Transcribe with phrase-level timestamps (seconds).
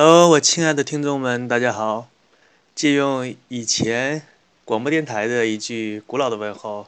[0.00, 2.08] Hello，我亲爱的听众们，大家好。
[2.72, 4.22] 借用以前
[4.64, 6.86] 广播电台的一句古老的问候，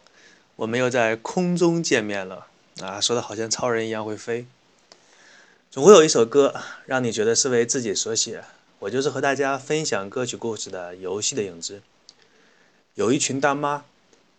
[0.54, 2.46] 我们又在空中见面了
[2.80, 3.00] 啊！
[3.00, 4.46] 说的好像超人一样会飞。
[5.72, 6.54] 总会有一首歌
[6.86, 8.44] 让你觉得是为自己所写，
[8.78, 11.82] 我就是和大家分享歌曲故事的游戏的影子。
[12.94, 13.82] 有一群大妈，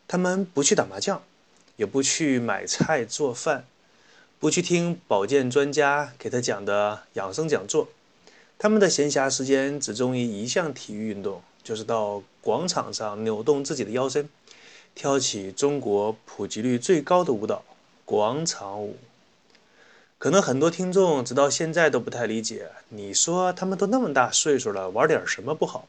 [0.07, 1.21] 她们不去打麻将，
[1.75, 3.65] 也不去买菜做饭，
[4.39, 7.89] 不去听保健专家给她讲的养生讲座。
[8.63, 14.29] 他们的闲暇时间只忠于一项体育运动，就是到广场上扭动自己的腰身，
[14.93, 17.63] 跳起中国普及率最高的舞蹈——
[18.05, 18.97] 广场舞。
[20.19, 25.87] 可能很多听众直到现在都不太理解，你说他们都那么大岁数了，玩点什么不好，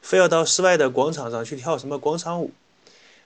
[0.00, 2.52] 非要到室外的广场上去跳什么广场舞？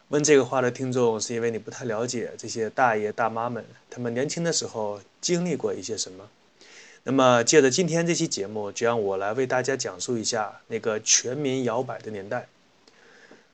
[0.08, 6.26] 问这个话的听众，是因为你不太了解这些大爷大妈们，他们年轻的时候经历过一些什么。
[7.08, 12.48] 那么，借着今天这期节目，就让我来为大家讲述一下那个全民摇摆的年代。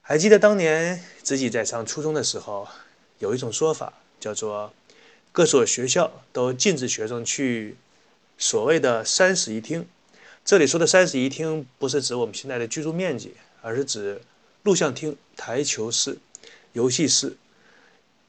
[0.00, 2.66] 还记得当年自己在上初中的时候，
[3.18, 4.72] 有一种说法叫做
[5.32, 7.76] “各所学校都禁止学生去
[8.38, 9.86] 所谓的三室一厅”。
[10.46, 14.22] 这里说的三室一厅，不是指我们现在的居住面积，而是指
[14.62, 16.16] 录像厅、台球室、
[16.72, 17.36] 游戏室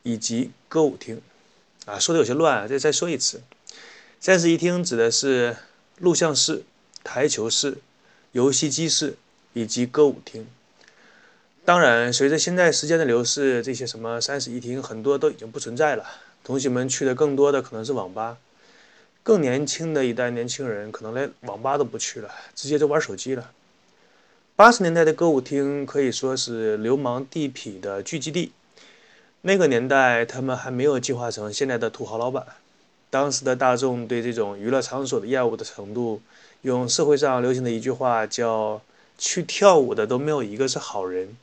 [0.02, 1.22] 以及歌舞厅。
[1.86, 3.42] 啊，说的有些乱，再再说一次。
[4.26, 5.58] 三室一厅指的是
[5.98, 6.64] 录像室、
[7.04, 7.80] 台球室、
[8.32, 9.18] 游戏机室
[9.52, 10.48] 以及歌舞厅。
[11.66, 16.06] 当然，随着现在时间的流逝，这些什么三室一厅很多都已经不存在了。
[16.42, 18.38] 同学们去的更多的可能是网吧，
[19.24, 23.52] 更年轻的一代年轻人可能连网吧都不去了，直接就玩手机了。
[24.56, 28.54] 八十年代的歌舞厅可以说是流氓地痞的聚集地，
[29.42, 32.48] 那个年代他们还没有进化成现在的土豪老板。
[33.14, 36.20] 当时的大众对这种娱乐场所的厌恶的程度，
[36.64, 38.82] 用社会上流行的一句话叫
[39.20, 41.38] “去跳舞的都没有一个是好人”。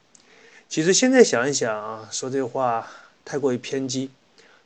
[0.68, 2.90] 其实现在想一想，说这话
[3.24, 4.10] 太过于偏激。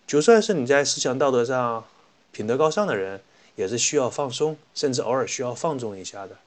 [0.07, 1.85] 就算是你在思想道德上
[2.33, 3.21] 品德高尚的人，
[3.55, 6.39] 也是需要放松，甚至偶尔需要放纵一下的。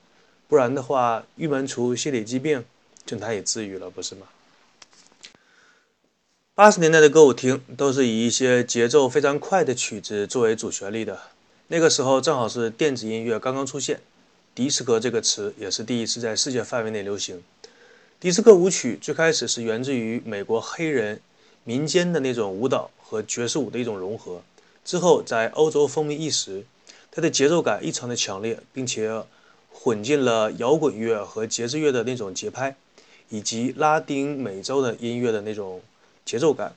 [0.47, 2.65] 不然的话，郁闷除心理疾病
[3.05, 4.25] 就难以治愈了，不是吗？
[6.57, 11.19] 八十年代的歌舞厅都是以一些节奏非常快的曲子作为主旋律的。
[11.67, 13.99] 那个时候正好是电子音乐刚刚出现，
[14.55, 17.43] 迪斯科这个词也是第一次在世界范围内流行。
[18.19, 21.21] 迪斯科舞曲最开始是源自于美国黑人
[21.63, 24.41] 民间的那种舞蹈和爵士舞的一种融合，
[24.83, 26.65] 之后在欧洲风靡一时。
[27.11, 29.23] 它的节奏感异常的强烈，并且
[29.71, 32.75] 混进了摇滚乐和爵士乐的那种节拍，
[33.29, 35.79] 以及拉丁美洲的音乐的那种。
[36.27, 36.73] 节奏感，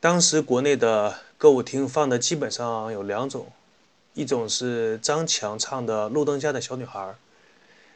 [0.00, 3.46] 当时国内的歌舞厅放的基本上有两种，
[4.14, 6.98] 一种是张强唱的《路灯下的小女孩》，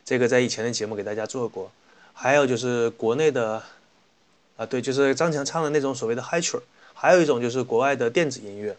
[0.04, 1.72] 这个在以前的节目给大家做过，
[2.12, 3.60] 还有就是国内的，
[4.56, 6.62] 啊对，就是张强唱的那种所谓的嗨曲儿，
[6.94, 8.76] 还有一种就是国外的电子音乐，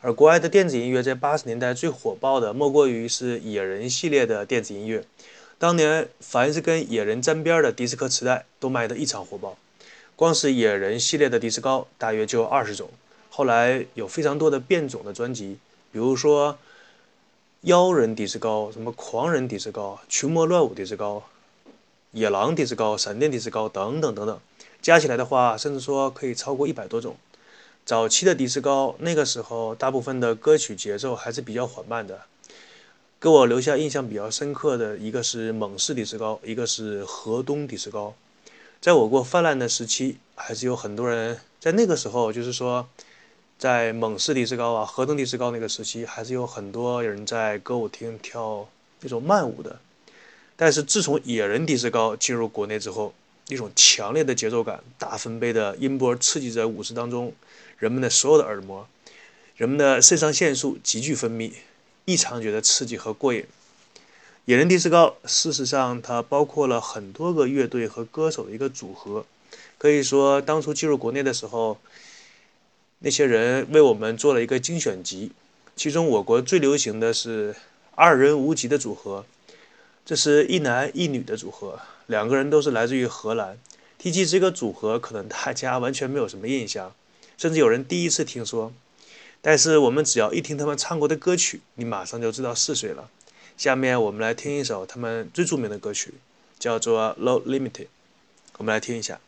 [0.00, 5.04] 而国外的电子音乐在八十年代最火爆的莫过于是野人系列的电子音乐，
[5.58, 9.56] 当年凡是跟野人沾边的迪斯科磁带都卖得异常火爆。
[10.18, 12.90] 光是野人系列的迪斯高大约就二十种，
[13.30, 15.58] 后来有非常多的变种的专辑，
[15.92, 16.58] 比如说
[17.60, 21.22] 妖人迪斯高、什么狂人迪斯高、群魔乱舞迪斯高、
[22.10, 24.40] 野狼迪斯高、闪电迪斯高等等等等，
[24.82, 27.14] 加起来的话，甚至说可以超过一百多种。
[27.86, 32.22] 早期的迪斯高，那个时候大部分的歌曲节奏还是比较缓慢的，
[33.20, 38.12] 给我留下印象比较深刻的一个是猛士迪斯高，一个是河东迪斯高。
[38.80, 42.88] 在我国泛滥的时期，还是有很多人在那个时候，就是说，
[43.58, 48.68] 在蒙氏迪斯高啊、河东迪斯高那个时期，还是有很多人在歌舞厅跳
[49.00, 49.80] 那种慢舞的。
[50.54, 53.12] 但是自从野人迪斯高进入国内之后，
[53.48, 57.32] 一种强烈的节奏感、大分贝的音波刺激着舞池当中
[57.78, 58.86] 人们的所有的耳膜，
[59.56, 61.52] 人们的肾上腺素急剧分泌，
[62.04, 63.44] 异常觉得刺激和过瘾。
[64.48, 69.26] 野人迪斯高，事实上它包括了很多个乐队和歌手的一个组合，
[69.76, 71.76] 可以说当初进入国内的时候，
[73.00, 75.32] 那些人为我们做了一个精选集，
[75.76, 77.54] 其中我国最流行的是
[77.94, 79.26] 二人无极的组合，
[80.06, 83.58] 这是一男一女的组合，两个人都是来自于荷兰。
[83.98, 86.94] 提起这个组合，可能大家完全没有什么印象，
[87.36, 88.72] 甚至有人第一次听说，
[89.42, 93.10] 但是我们只要一听他们唱过的歌曲，你马上就知道是谁了。
[93.58, 96.14] 下面我们来听一首他们最著名的歌曲，
[96.60, 97.70] 叫做《Low Limited》，
[98.58, 99.18] 我们来听一下。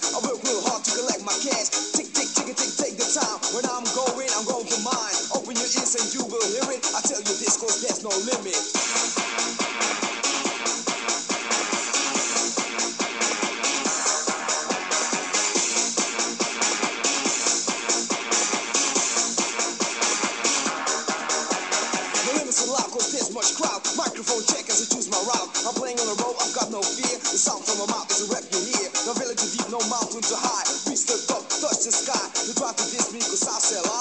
[0.00, 0.31] Oh,
[33.12, 33.91] rico, sacelão.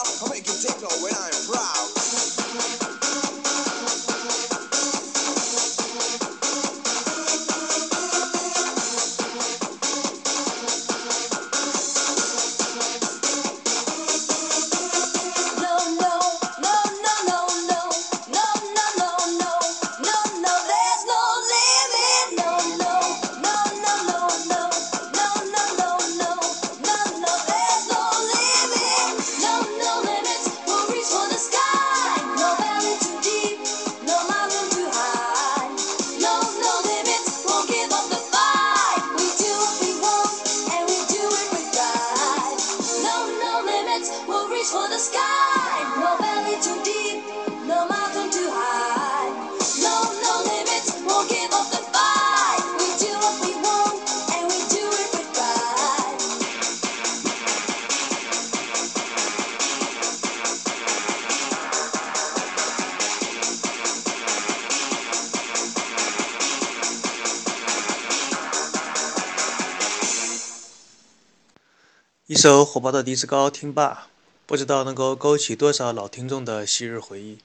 [72.31, 74.07] 一首火爆的迪斯高听罢，
[74.45, 77.39] 不知道能够勾起多少老听众的昔日回忆。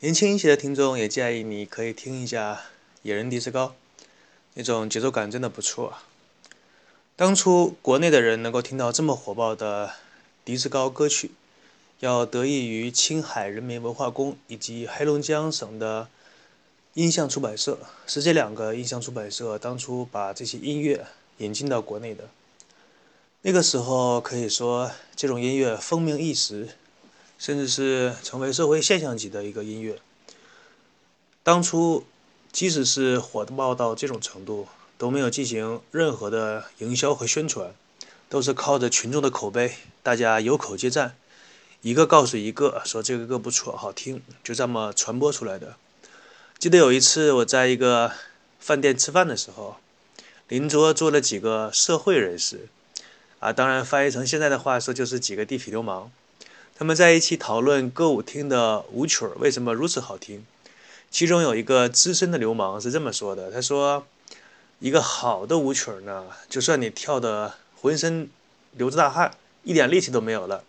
[0.00, 2.60] 年轻一些的听众也建议你可以听一下
[3.00, 3.74] 野人迪斯高，
[4.52, 6.04] 那种节奏感真的不错啊。
[7.16, 9.94] 当初国内的人能够听到这么火爆的
[10.44, 11.30] 迪斯高歌曲，
[12.00, 16.08] 要得益于青海人民文化宫以及黑龙江省的
[16.92, 21.06] 音像出版社，是这两个音像出版社当初把这些音乐
[21.38, 22.28] 引进到国内的。
[23.48, 26.70] 那个时候可以说，这种音乐风靡一时，
[27.38, 30.00] 甚至是成为社会现象级的一个音乐。
[31.44, 32.04] 当初，
[32.50, 34.66] 即使是火爆到这种程度，
[34.98, 37.72] 都没有进行任何的营销和宣传，
[38.28, 41.16] 都是靠着群众的口碑，大家有口皆赞，
[41.82, 45.76] 一个告诉一个说这个歌不错，好听，就这么传播出来的。
[46.58, 48.10] 记得有一次我在一个
[48.58, 49.76] 饭店吃饭的时候，
[50.48, 52.66] 邻桌坐了几个社会人士。
[53.38, 56.10] 啊，当然翻译成现在的话说，就是几个地痞流氓，
[56.74, 60.44] 他们在一起讨论歌舞厅的舞曲为什么如此好听。
[61.10, 64.06] 其中有一个资深的流氓是这么说的：“他说，
[64.80, 68.28] 一个好的舞曲呢，就算你跳的浑身
[68.72, 69.30] 流着大汗，
[69.62, 70.64] 一点力气都没有了，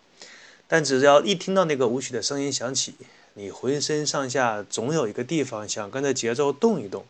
[0.68, 2.94] 但只要一听到那个舞曲的声音响起，
[3.34, 7.04] 你浑身上下总有一个地方想跟着节奏动一动，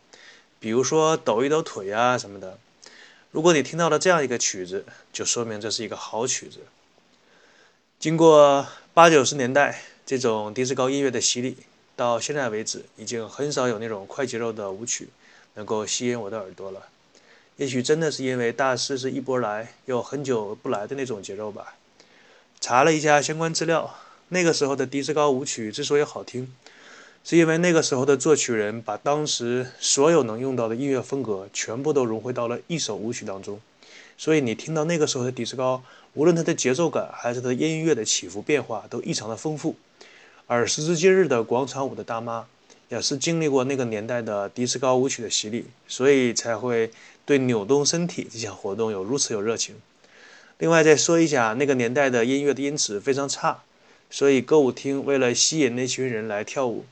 [0.59, 2.59] 比如说抖一抖腿啊什么的。”
[3.31, 6.61] 如果你听到了这样一个曲子，就说明这是一个好曲子。
[7.99, 11.57] 经过八九十年代这种迪斯高音乐的洗礼，
[11.95, 15.09] 到现在为止，已经很少有那种快节奏的舞曲
[15.55, 16.89] 能够吸引我的耳朵了。
[17.57, 21.75] 也许真的是因为大师是一波来又很久不来的那种节奏吧。
[22.61, 26.55] 查了一下相关资料，那个时候的迪斯高舞曲之所以好听，
[27.29, 33.61] 是因为那个时候的作曲人把当时所有能用到的音乐风格全部都融汇到了一首舞曲当中，
[34.17, 35.83] 所以你听到那个时候的迪斯高，
[36.15, 39.77] 无论它的节奏感还是它的音乐的起伏变化都异常的丰富。
[40.47, 42.47] 而时至今日的广场舞的大妈，
[42.89, 46.91] 也是经历过那个年代的迪斯高舞曲的洗礼，所以才会
[47.27, 49.75] 对扭动身体这项活动有如此有热情。
[50.57, 53.65] 另外再说一下，那个年代的音乐的音质非常差，
[54.09, 56.87] 所以歌舞厅为了吸引那群人来跳舞。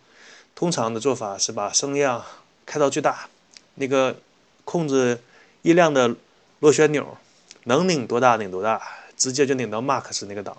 [0.57, 2.25] 通常的做法是把声量
[2.65, 3.29] 开到最大，
[3.75, 4.17] 那个
[4.65, 5.21] 控制
[5.61, 6.17] 音量的
[6.61, 7.19] 螺旋钮
[7.65, 8.81] 能拧多大拧多大，
[9.19, 10.57] 直接就拧到 max 那个档。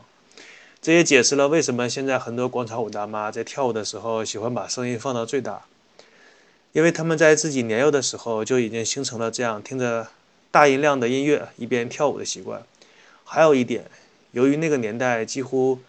[0.80, 5.63] 这也解释了为什么现在很多广场舞大妈在跳舞的时候喜欢把声音放到最大，
[6.74, 10.08] 因为他们在自己年幼的时候就已经形成了这样听着
[10.51, 12.62] 大音量的音乐一边跳舞的习惯。
[13.24, 13.86] 还有一点，
[14.32, 15.80] 由于那个年代几乎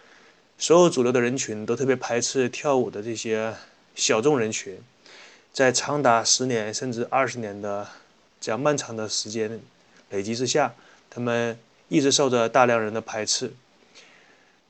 [0.57, 3.53] 所有主流的人群都特别排斥跳舞的这些。
[3.99, 4.79] 小众人群，
[5.51, 7.85] 在长达十年甚至二十年的
[8.39, 9.59] 这样漫长的时间
[10.09, 10.73] 累积之下，
[11.09, 13.51] 他们一直受着大量人的排斥。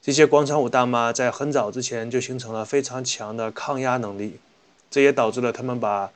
[0.02, 4.40] 这些广场舞大妈在很早之前就形成了非常强的抗压能力，
[4.90, 6.12] 这也导致了他们把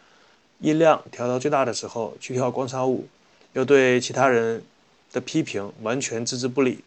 [0.59, 3.07] 音量调到最大的时候去跳广场舞，
[3.53, 4.63] 又对其他人
[5.11, 6.83] 的批评完全置之不理。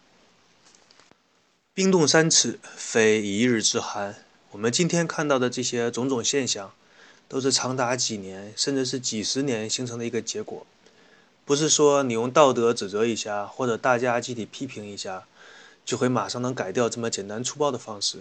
[1.73, 4.26] 冰冻三尺，非一日之寒。
[4.53, 6.73] 我们今天看到的这些种种现象，
[7.29, 10.65] 都是长达几年甚至是几十年形成的一个结果。
[11.45, 15.25] 不是说你用道德指责一下，或者大家集体批评一下，
[15.85, 18.21] 就会马上能改掉这么简单粗暴的方式。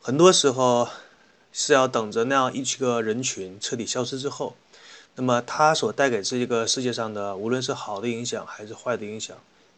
[0.00, 0.88] 很多时候
[1.52, 4.56] 是要等着那样一个人群彻底消失之后，
[5.16, 9.36] 那么他所带给这个世界上的，无论是好的影响还是坏的影响，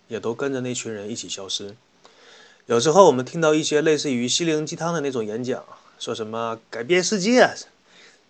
[0.09, 1.75] 也都跟着那群人一起消失。
[2.67, 5.65] 有时候我们听到一些类似于心灵鸡汤的那种演讲，
[5.99, 7.51] 说什么改变世界，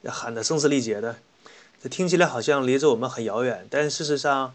[0.01, 1.17] 要喊得声嘶力竭的，
[1.83, 3.67] 这听起来好像离着我们很遥远。
[3.69, 4.55] 但事实上，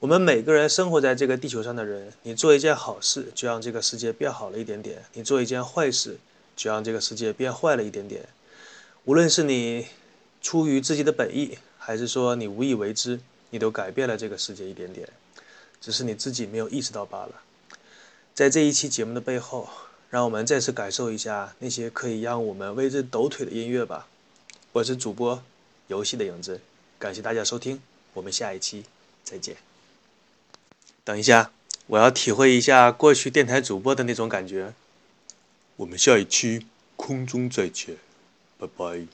[0.00, 6.18] 我们每个人生活在这个地球上的人，你做一件好事，就让这个世界变好了一点点；你做一件坏事，
[6.56, 8.28] 就让这个世界变坏了一点点。
[9.04, 9.86] 无论是你
[10.42, 15.08] 出于自己的本意，还是说你无意为之，你都改变了这个世界一点点，
[15.80, 17.32] 只是你自己没有意识到罢了。
[18.34, 19.70] 在这一期节目的背后，
[20.10, 24.08] 让我们再次感受一下那些可以让我们为之抖腿的音乐吧。
[24.72, 25.40] 我是主播
[25.86, 26.60] 游戏的影子，
[26.98, 27.80] 感谢大家收听，
[28.12, 28.86] 我们下一期
[29.22, 29.56] 再见。
[31.04, 31.52] 等一下，
[31.86, 34.74] 我要体会一下过去电台主播的那种感觉。
[35.76, 37.96] 我们下一期空中再见，
[38.58, 39.06] 拜拜。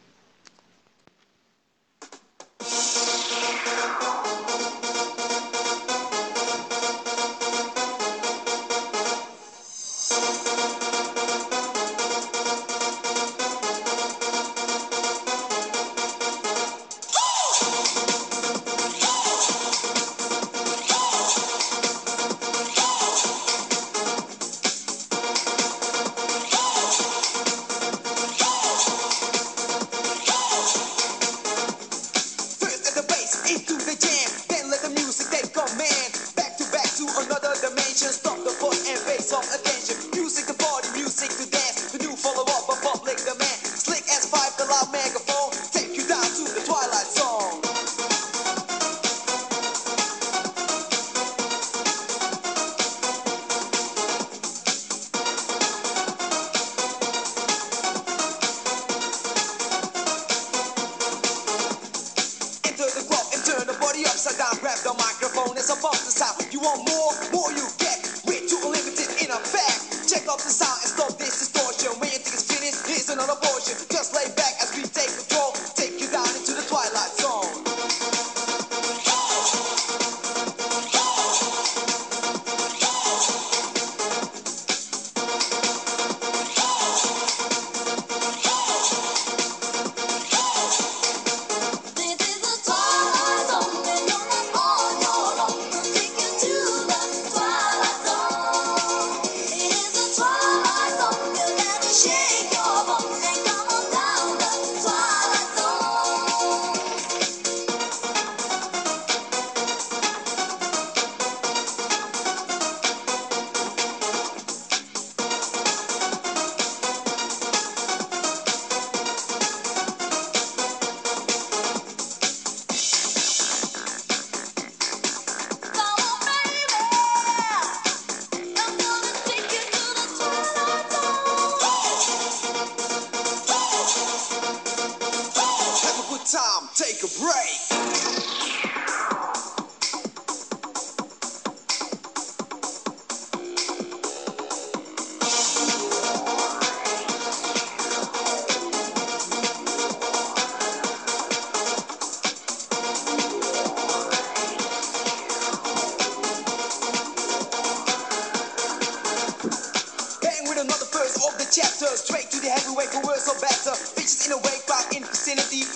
[165.31, 165.70] Tennessee